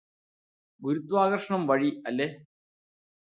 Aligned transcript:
ഗുരുത്വാകര്ഷണം 0.81 1.67
വഴി 1.67 1.91
അല്ലെ 2.07 2.27